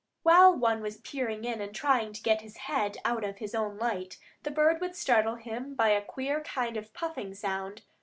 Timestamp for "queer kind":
6.01-6.75